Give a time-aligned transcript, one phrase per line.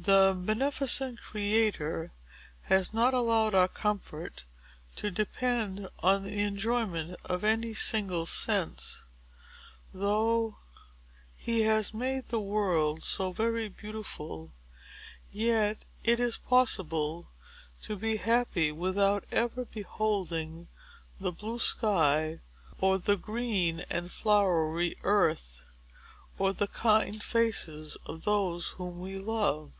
[0.00, 2.12] The beneficent Creator
[2.62, 4.44] has not allowed our comfort
[4.94, 9.06] to depend on the enjoyment of any single sense.
[9.92, 10.56] Though
[11.36, 14.52] he has made the world so very beautiful,
[15.32, 17.28] yet it is possible
[17.82, 20.68] to be happy without ever beholding
[21.18, 22.40] the blue sky,
[22.80, 25.60] or the green and flowery earth,
[26.38, 29.72] or the kind faces of those whom we love.